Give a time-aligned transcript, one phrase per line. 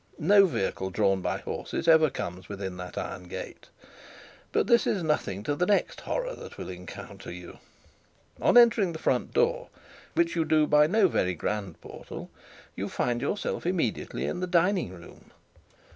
[0.17, 3.69] No vehicle drawn by horses ever comes within that iron gate.
[4.51, 7.59] But this is nothing to the next horror that will encounter you.
[8.41, 9.67] On entering the front door,
[10.15, 12.31] which you do by no very grand portal,
[12.75, 15.29] you find yourself immediately in the dining room.